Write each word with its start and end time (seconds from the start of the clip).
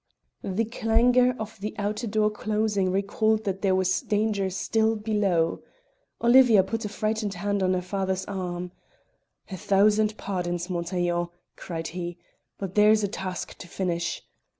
The 0.43 0.65
clangour 0.65 1.35
of 1.37 1.59
the 1.61 1.75
outer 1.77 2.07
door 2.07 2.31
closing 2.31 2.89
recalled 2.91 3.43
that 3.43 3.61
there 3.61 3.75
was 3.75 4.01
danger 4.01 4.49
still 4.49 4.95
below. 4.95 5.61
Olivia 6.23 6.63
put 6.63 6.83
a 6.85 6.89
frightened 6.89 7.35
hand 7.35 7.61
on 7.61 7.75
her 7.75 7.83
father's 7.83 8.25
arm. 8.25 8.71
"A 9.51 9.57
thousand 9.57 10.17
pardons, 10.17 10.71
Montaiglon," 10.71 11.27
cried 11.55 11.89
he; 11.89 12.17
"but 12.57 12.75
here's 12.75 13.03
a 13.03 13.07
task 13.07 13.55
to 13.59 13.67
finish." 13.67 14.23